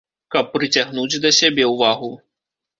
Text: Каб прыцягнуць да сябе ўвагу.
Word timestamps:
Каб 0.35 0.49
прыцягнуць 0.55 1.21
да 1.27 1.33
сябе 1.43 1.71
ўвагу. 1.75 2.13